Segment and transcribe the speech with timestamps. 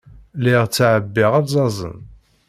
[0.37, 1.97] Lliɣ ttɛebbiɣ alzazen.